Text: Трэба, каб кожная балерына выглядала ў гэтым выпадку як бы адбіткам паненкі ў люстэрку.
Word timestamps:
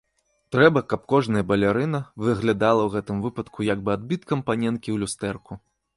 Трэба, 0.53 0.81
каб 0.93 1.03
кожная 1.13 1.43
балерына 1.51 2.01
выглядала 2.27 2.81
ў 2.85 2.89
гэтым 2.95 3.17
выпадку 3.27 3.59
як 3.73 3.79
бы 3.87 3.95
адбіткам 3.97 4.39
паненкі 4.49 4.85
ў 4.85 4.97
люстэрку. 5.05 5.53